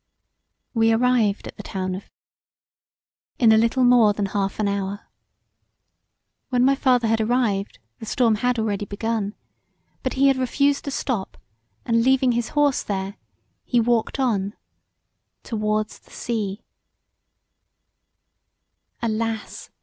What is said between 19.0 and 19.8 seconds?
Alas!